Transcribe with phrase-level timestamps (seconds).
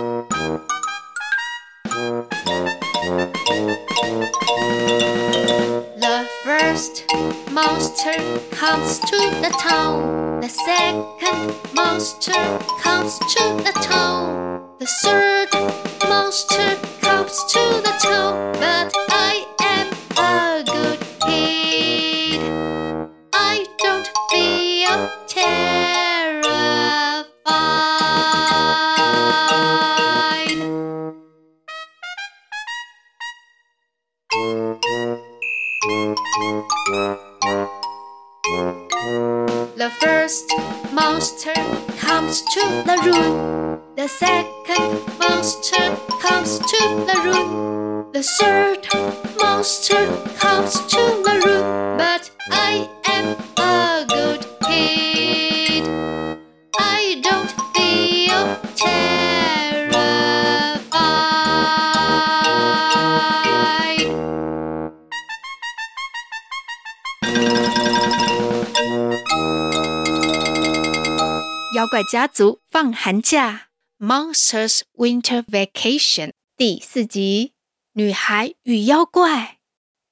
[0.00, 0.24] The
[6.42, 7.04] first
[7.50, 8.14] monster
[8.50, 10.40] comes to the town.
[10.40, 12.32] The second monster
[12.80, 14.62] comes to the town.
[14.78, 15.52] The third
[16.08, 18.54] monster comes to the town.
[18.58, 19.09] But
[41.30, 41.54] monster
[41.96, 43.80] comes to the room.
[43.96, 48.10] The second monster comes to the room.
[48.12, 48.88] The third
[49.38, 50.06] monster
[50.38, 51.98] comes to the room.
[51.98, 53.36] But I am
[71.90, 77.54] 怪家族放寒假，Monsters Winter Vacation 第四集，
[77.94, 79.56] 女孩与妖怪。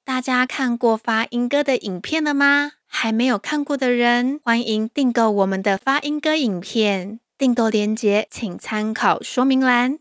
[0.03, 2.73] 大家看过发音歌的影片了吗？
[2.85, 7.21] 还没有看过的人，欢迎订购我们的发音歌影片。
[7.37, 9.99] 订购链接请参考说明栏。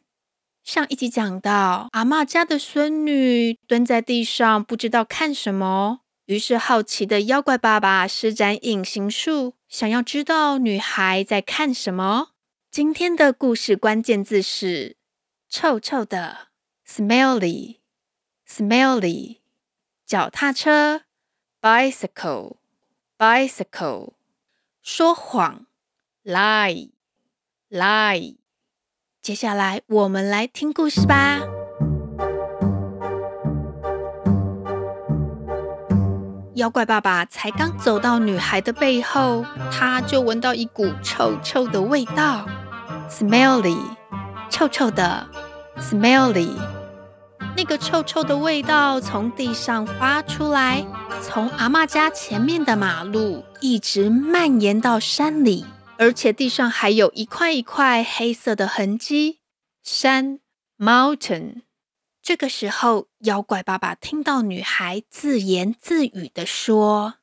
[0.64, 6.00] 上一集讲到，阿嬷家的孙女蹲在地上，不知道看什么。
[6.26, 12.30] 于是，好奇的妖怪爸爸施展隐形术，想要知道女孩在看什么。
[12.70, 14.96] 今天的故事关键字是
[15.48, 16.48] 臭臭的
[16.86, 19.38] （smelly），smelly，
[20.06, 21.02] 脚踏车
[21.60, 24.12] （bicycle），bicycle，
[24.82, 25.66] 说谎
[26.24, 28.36] （lie），lie。
[29.20, 31.57] 接下来，我们来听故事吧。
[36.58, 42.44] 妖怪爸爸才刚走到女孩的背后，他就闻到一股臭臭的味道
[43.08, 43.78] ，smelly，
[44.50, 45.28] 臭臭的
[45.78, 46.50] ，smelly。
[47.56, 50.84] 那个臭臭的味道从地上发出来，
[51.22, 55.64] 从阿嬷家前面的马路一直蔓延到山里，
[55.96, 59.38] 而且地上还有一块一块黑色的痕迹，
[59.84, 60.40] 山
[60.76, 61.62] ，mountain。
[62.28, 67.14] 这个时候，妖怪爸爸听到女孩自言自语地说：“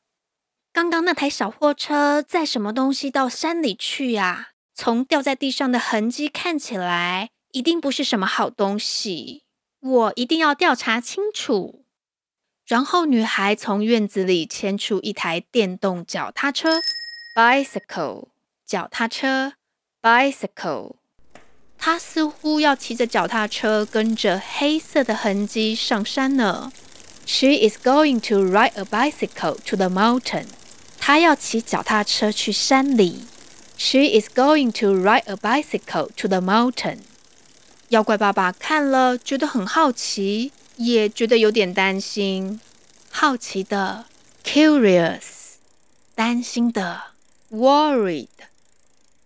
[0.73, 4.53] 刚刚那台小货车载什么东西到山里去呀？
[4.73, 9.43] 从掉在地上的痕迹看起来，一定不是什么好东西。
[9.79, 11.85] 我一定要调查清楚。”
[12.65, 16.79] 然后，女孩从院子里牵出一台电动脚踏车
[17.35, 18.29] （bicycle），
[18.65, 19.53] 脚踏车
[20.01, 20.95] （bicycle）。
[21.77, 26.71] 他似乎要骑着脚踏车，跟着黑色的痕迹上山呢。
[27.27, 30.45] She is going to ride a bicycle to the mountain。
[30.99, 33.25] 她要骑脚踏车去山里。
[33.77, 36.99] She is going to ride a bicycle to the mountain。
[37.89, 42.59] 妖怪爸爸看了，觉得很好奇，也觉得有点担心。
[43.11, 44.05] 好奇的
[44.43, 45.19] ，curious；
[46.15, 47.03] 担心的
[47.51, 48.27] ，worried。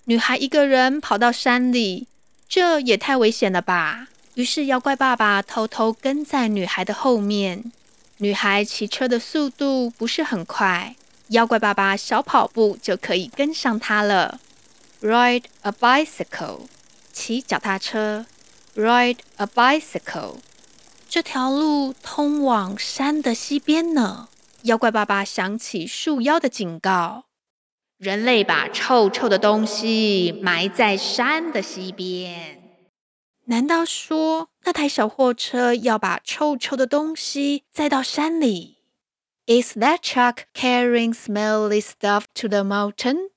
[0.03, 2.08] 女孩一个人跑到山里。
[2.49, 4.07] 这也太危险了吧！
[4.33, 7.71] 于是妖怪爸爸偷偷跟在女孩的后面。
[8.17, 10.95] 女孩骑车的速度不是很快，
[11.27, 14.39] 妖怪爸爸小跑步就可以跟上她了。
[14.99, 16.61] Ride a bicycle，
[17.13, 18.25] 骑脚踏车。
[18.75, 20.37] Ride a bicycle，
[21.07, 24.27] 这条路通往山的西边呢。
[24.63, 27.25] 妖怪爸爸想起树妖的警告。
[27.99, 32.63] 人类把臭臭的东西埋在山的西边，
[33.47, 38.77] 难道说那台小货车要把臭臭的东西载到山里
[39.47, 43.31] ？Is that truck carrying smelly stuff to the mountain？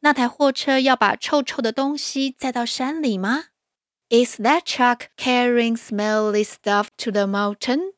[0.00, 3.44] 那台货车要把臭臭的东西载到山里吗
[4.08, 7.92] ？Is that truck carrying smelly stuff to the mountain？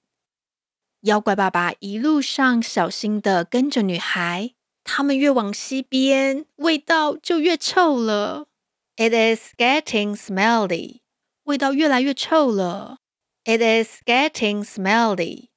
[1.00, 4.52] 妖怪爸爸一路上小心地跟着女孩。
[4.84, 8.48] 它们越往西边，味道就越臭了。
[8.96, 11.00] It is getting smelly，
[11.44, 12.98] 味道越来越臭了。
[13.44, 15.48] It is getting smelly，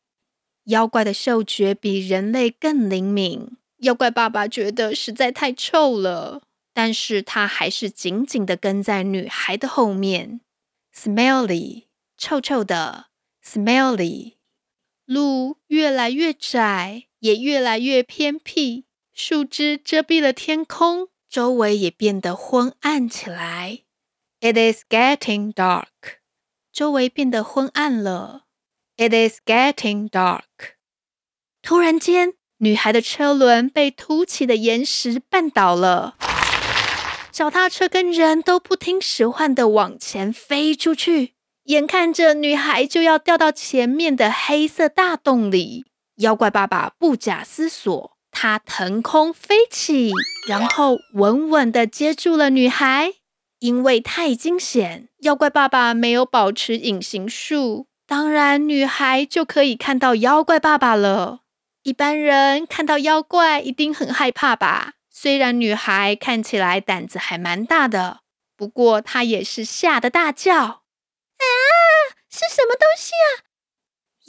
[0.66, 3.58] 妖怪的嗅觉比人类更灵敏。
[3.80, 6.44] 妖怪爸爸觉得实在太臭了，
[6.74, 10.40] 但是他还是紧紧地跟在女孩的后面。
[10.96, 11.86] Smelly，
[12.18, 13.08] 臭臭的。
[13.44, 14.36] Smelly，
[15.06, 18.86] 路越来越窄，也越来越偏僻。
[19.14, 23.82] 树枝遮蔽了天空，周围也变得昏暗起来。
[24.42, 25.86] It is getting dark.
[26.72, 28.46] 周围变得昏暗了。
[28.98, 30.42] It is getting dark.
[31.62, 36.16] 突然间，女孩的车轮被凸起的岩石绊倒了，
[37.32, 45.86] 脚踏车跟人都不听使唤的往前飞出去，眼看着女孩就要掉到前面的黑色大洞里。
[46.18, 48.13] 妖怪爸爸不假思索，
[48.44, 50.12] 他腾空飞起，
[50.50, 53.14] 然后稳稳地接住了女孩。
[53.60, 61.44] 因为太惊险，妖怪爸爸没有保持隐形术，当然女孩就可以看到妖怪爸爸了。
[61.84, 64.96] 一般人看到妖怪一定很害怕吧？
[65.10, 68.20] 虽然女孩看起来胆子还蛮大的，
[68.58, 70.82] 不过她也是吓得大叫：“，？”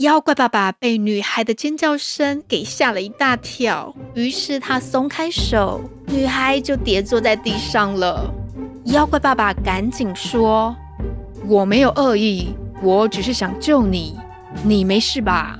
[0.04, 8.30] 妖怪爸爸被女孩的尖叫声给吓了一大跳，于是他松开手，女孩就跌坐在地上了。
[8.84, 10.76] 妖怪爸爸赶紧说
[11.48, 12.48] ：“我没有恶意，
[12.82, 14.14] 我只是想救你，
[14.62, 15.58] 你没事吧？”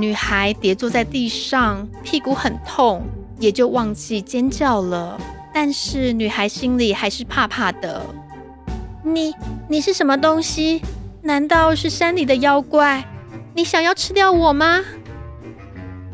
[0.00, 3.02] 女孩跌坐在地上，屁股很痛，
[3.38, 5.20] 也就忘记尖叫了。
[5.52, 8.06] 但是女孩心里还是怕怕的。
[9.04, 9.34] 你，
[9.68, 10.80] 你是什么东西？
[11.20, 13.04] 难道是山里的妖怪？
[13.60, 14.80] 你想要吃掉我吗？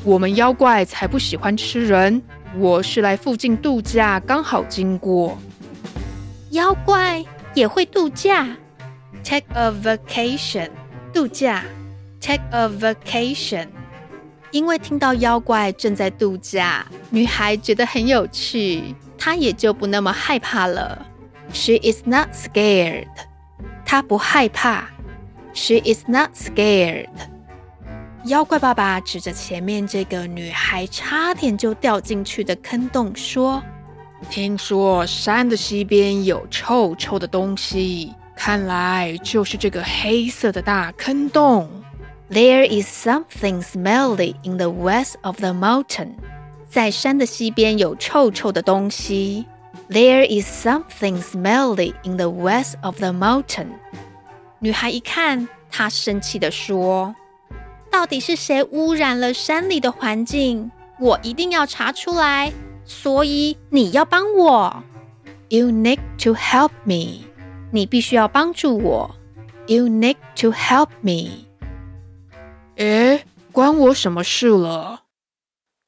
[0.02, 2.20] 我们妖怪才不喜欢吃人。
[2.58, 5.38] 我是来附近度假，刚好经过。
[6.50, 8.48] 妖怪也会度假
[9.22, 10.70] ？Take a vacation，
[11.14, 11.62] 度假。
[12.20, 13.68] Take a vacation。
[14.50, 21.06] 因为听到妖怪正在度假，女孩觉得很有趣，她也就不那么害怕了。
[21.52, 23.06] She is not scared。
[23.84, 24.88] 她不害怕。
[25.54, 27.06] She is not scared。
[28.26, 33.62] 妖怪爸爸指着前面这个女孩差点就掉进去的坑洞说
[34.28, 41.70] ：“听说山的西边有臭臭的东西，看来就是这个黑色的大坑洞。
[42.28, 46.14] ”There is something smelly in the west of the mountain。
[46.68, 49.46] 在山的西边有臭臭的东西。
[49.88, 53.68] There is something smelly in the west of the mountain。
[54.58, 57.14] 女孩一看，她生气地说
[57.96, 60.70] ：“到底是谁污染了山里的环境？
[61.00, 62.52] 我一定要查出来！
[62.84, 64.84] 所以你要帮我。
[65.48, 67.24] You need to help me。
[67.72, 69.16] 你必须要帮助我。
[69.66, 71.46] You need to help me。
[72.76, 75.04] 诶，关我什么事了？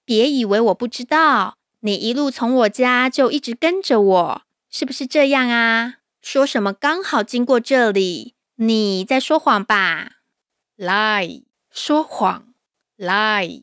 [0.07, 5.97] 别以为我不知道，你一路从我家就一直跟着我，是不是这样啊？
[6.23, 10.13] 说什么刚好经过这里？”你在说谎吧
[10.79, 11.43] ？Lie，
[11.79, 12.43] 说谎。
[12.99, 13.63] Lie，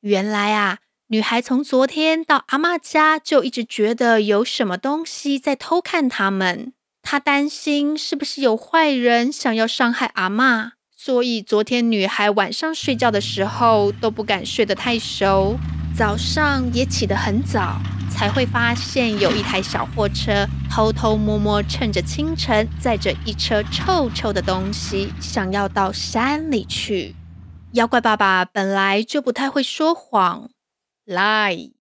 [0.00, 6.74] 原来啊，女孩从昨天到阿嬷家就一直觉得有什么东西在偷看他们。
[7.02, 15.56] 她担心是不是有坏人想要伤害阿嬷，所以昨天女孩晚上睡觉的时候都不敢睡得太熟，
[15.96, 17.80] 早上也起得很早。
[18.10, 27.14] 才会发现有一台小货车偷偷摸摸趁着清晨载着一车臭臭的东西，想要到山里去。
[27.72, 30.48] 妖怪爸爸本来就不太会说谎
[31.06, 31.72] ，lie，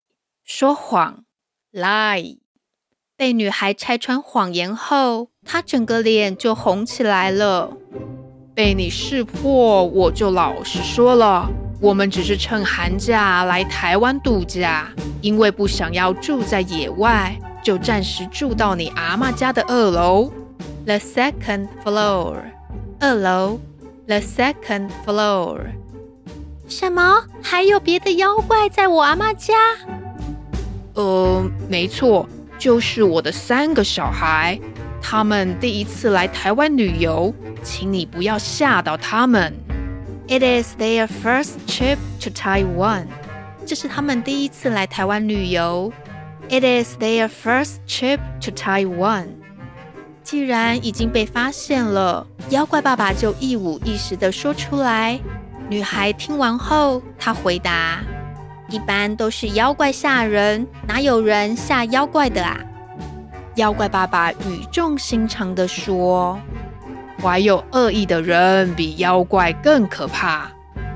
[0.43, 1.23] 说谎
[1.71, 2.39] ，lie。
[3.15, 7.71] 被女孩拆穿谎言后，他整个脸就红起来了。
[8.53, 11.49] 被你识破，我就老实说了。
[11.79, 14.91] 我们只是趁寒假来台湾度假，
[15.21, 20.33] 因为不想要住在野外，就暂时住到你阿嬷家的二楼
[20.85, 22.35] ，the second floor。
[22.99, 23.59] 二楼
[24.07, 25.59] ，the second floor。
[26.67, 27.23] 什么？
[27.41, 29.53] 还有别的妖怪在我阿妈家？
[30.95, 34.59] 呃，没错，就是我的三个小孩，
[35.01, 37.33] 他们第一次来台湾旅游，
[37.63, 39.53] 请你不要吓到他们。
[40.27, 43.05] It is their first trip to Taiwan.
[43.65, 45.93] 这是他们第一次来台湾旅游。
[46.49, 49.27] It is their first trip to Taiwan.
[50.27, 55.17] 既然已经被发现了，妖怪爸爸就一五一十地说出来。
[55.69, 57.99] 女孩听完后，她回答
[58.67, 62.59] ：“一般都是妖怪吓人，哪有人吓妖怪的啊？”
[63.55, 66.37] 妖怪爸爸语重心长地说。
[67.23, 70.51] 怀有恶意的人比妖怪更可怕。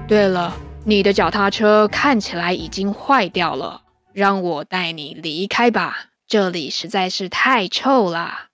[0.09, 8.50] 对了，你的脚踏车看起来已经坏掉了，让我带你离开吧，这里实在是太臭了。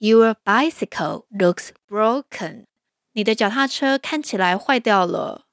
[0.00, 2.66] Your bicycle looks broken。
[3.14, 5.46] 你的脚踏车看起来坏掉了。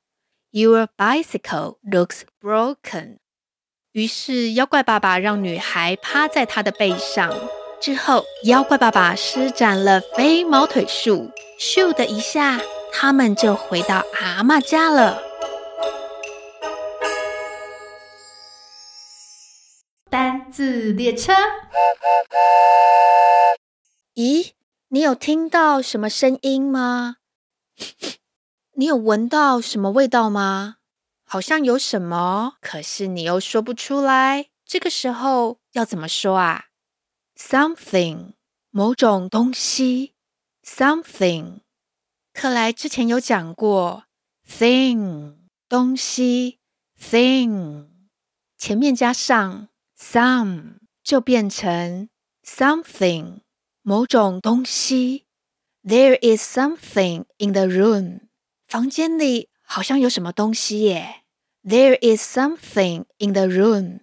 [0.51, 3.17] Your bicycle looks broken。
[3.93, 7.33] 于是妖怪爸爸让女孩趴在他的背上。
[7.81, 12.61] 之后，妖怪爸爸施展了飞毛腿术，咻的一下，
[12.93, 15.23] 他们就回到阿嬷家了。
[20.11, 21.33] 单字列车。
[24.15, 24.53] 咦，
[24.87, 27.17] 你有听到什么声音吗？
[28.77, 30.77] 你有闻到什么味道吗？
[31.25, 34.47] 好像有什么，可是你又说不出来。
[34.65, 36.67] 这个时候要怎么说啊
[37.37, 38.35] ？Something，
[38.69, 40.13] 某种东西。
[40.63, 41.59] Something，
[42.33, 44.05] 克莱之前有讲过。
[44.47, 45.35] Thing，
[45.67, 46.59] 东西。
[46.97, 47.87] Thing，
[48.57, 49.67] 前面加上
[49.99, 52.07] some 就变成
[52.45, 53.41] something。
[53.87, 55.27] 某种东西
[55.83, 58.21] ，There is something in the room。
[58.67, 61.17] 房间里好像有什么东西耶。
[61.63, 63.99] There is something in the room。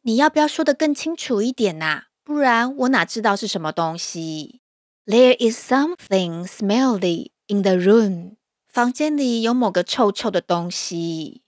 [0.00, 2.04] 你要不要说的更清楚一点呐？
[2.24, 4.62] 不然我哪知道是什么东西
[5.04, 8.36] ？There is something smelly in the room。
[8.68, 11.42] 房间里有某个臭臭的东西。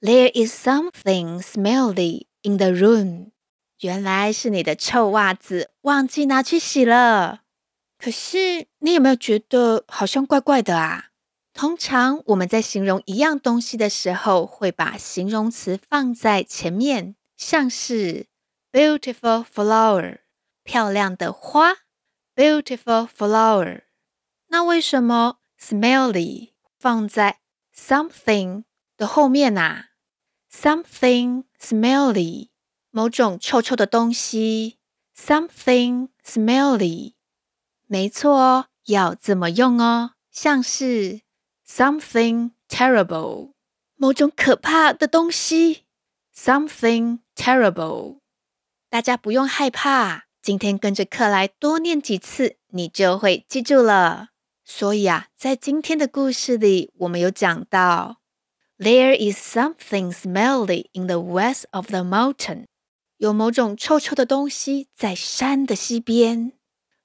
[0.00, 3.32] There is something smelly in the room。
[3.80, 7.42] 原来是你的臭袜子忘记拿去洗了。
[7.98, 11.06] 可是你有没有觉得好像怪怪的啊？
[11.52, 18.26] 通常我们在形容一样东西的时候，会把形容词放在前面，像是
[18.70, 20.18] beautiful flower，
[20.62, 21.78] 漂亮的花
[22.36, 23.82] ，beautiful flower。
[24.48, 27.40] 那为什么 smelly 放在
[27.76, 28.62] something
[28.96, 29.86] 的后面啊
[30.52, 32.50] ？something smelly。
[32.97, 34.77] 某种臭臭的东西，
[35.17, 37.13] something smelly，
[37.87, 41.21] 没错哦，要这么用哦，像是
[41.67, 43.53] something terrible，
[43.95, 45.85] 某种可怕的东西，
[46.35, 48.19] something terrible。
[48.89, 54.29] 大家不用害怕，今天跟着克莱多念几次，你就会记住了。
[54.65, 58.17] 所以啊，在今天的故事里，我们有讲到，
[58.77, 62.65] There is something smelly in the west of the mountain。
[63.17, 66.53] 有某种臭臭的东西在山的西边。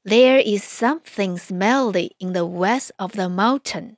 [0.04, 3.96] There is something smelly in the west of the mountain。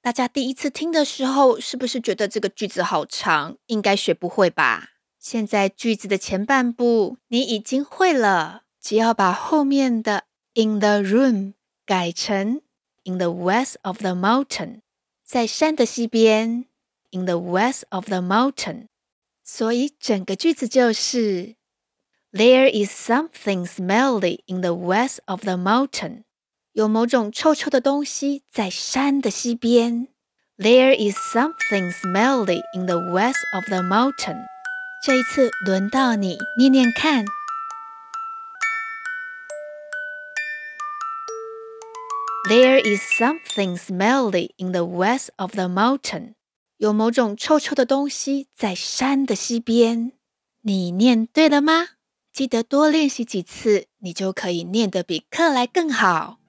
[0.00, 4.90] 大家第一次听的时候，是不是觉得这个句子好长，应该学不会吧？
[5.18, 11.54] 现在句子的前半部你已经会了，只要把后面的 in the room
[11.84, 12.62] 改成
[13.04, 14.80] in the west of the mountain，
[15.24, 16.66] 在山的西边。
[17.10, 18.88] In the west of the mountain。
[19.43, 21.55] 所以整个句子就是
[22.31, 26.23] ：There is something smelly in the west of the mountain。
[26.71, 30.07] 有某种臭臭的东西在山的西边。
[30.57, 34.45] There is something smelly in the west of the mountain。
[35.05, 37.25] 这一次轮到你念念看。
[42.49, 46.35] There is something smelly in the west of the mountain。
[46.83, 50.11] 有某种臭臭的东西在山的西边，
[50.63, 51.85] 你念对了吗？
[52.33, 56.39] 记得多练习几次，你就可以念得比克莱更好。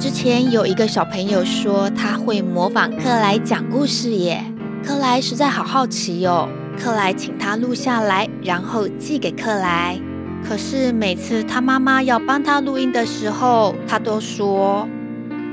[0.00, 4.42] 之前有一个小朋友说他会模仿克莱讲故事耶，
[4.82, 6.48] 克莱实在好好奇哦。
[6.78, 10.00] 克莱请他录下来，然后寄给克莱。
[10.42, 14.88] 可是每次他妈妈要帮他录音的时候，他都说：“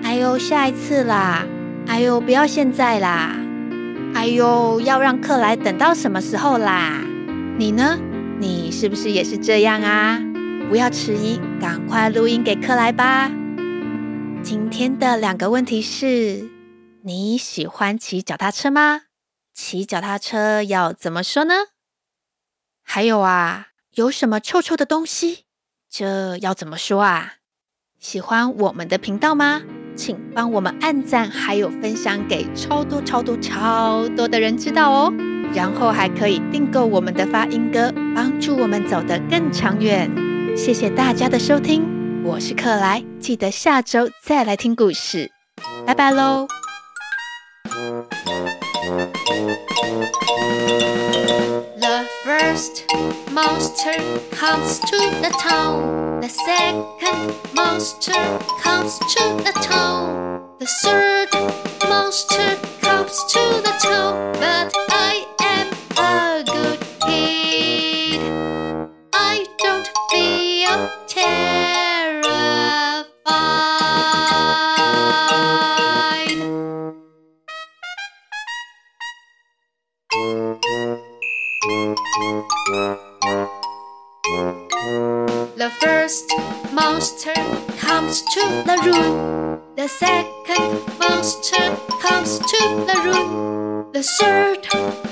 [0.04, 1.46] 哎呦，下一次啦。”
[1.88, 3.36] 哎呦，不要现在啦！
[4.22, 7.04] 哎呦，要让克莱等到什么时候啦？
[7.58, 7.98] 你呢？
[8.40, 10.20] 你是不是也是这样啊？
[10.70, 13.32] 不要迟疑，赶快录音给克莱吧。
[14.44, 16.52] 今天的两个问题是：
[17.02, 19.02] 你喜欢骑脚踏车吗？
[19.56, 21.56] 骑脚踏车要怎么说呢？
[22.84, 25.46] 还有啊，有什么臭臭的东西？
[25.90, 27.38] 这要怎么说啊？
[27.98, 29.64] 喜欢我们的频道吗？
[29.96, 35.14] 请帮我们按赞，还有分享给超多超多超多的人知道哦。
[35.54, 40.10] 然后还可以订购我们的发音歌，帮助我们走得更长远。
[40.56, 41.84] 谢谢大家的收听，
[42.24, 45.30] 我是克莱，记得下周再来听故事，
[45.86, 46.48] 拜拜喽。
[51.80, 52.86] The first
[53.34, 54.00] monster
[54.34, 56.11] comes to the town.
[56.22, 58.12] The second monster
[58.62, 60.44] comes to the town.
[60.60, 61.11] The third
[88.42, 89.62] to the room.
[89.76, 93.92] The second monster comes to the room.
[93.94, 94.68] The third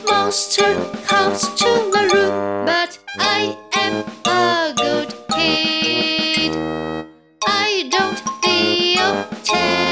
[0.07, 0.73] monster
[1.05, 2.65] comes to the room.
[2.65, 3.55] But I
[3.85, 3.95] am
[4.25, 6.55] a good kid.
[7.45, 9.09] I don't feel
[9.43, 9.88] terrified.